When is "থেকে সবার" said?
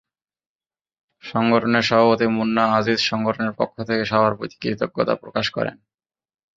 3.83-4.33